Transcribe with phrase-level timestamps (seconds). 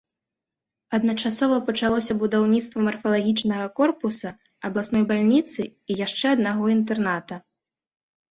[0.97, 4.29] Адначасова пачалося будаўніцтва марфалагічнага корпуса,
[4.69, 7.35] абласной бальніцы і яшчэ аднаго інтэрната.